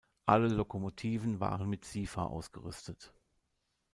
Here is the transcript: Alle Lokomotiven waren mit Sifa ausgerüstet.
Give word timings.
Alle 0.25 0.47
Lokomotiven 0.47 1.39
waren 1.39 1.69
mit 1.69 1.85
Sifa 1.85 2.25
ausgerüstet. 2.25 3.13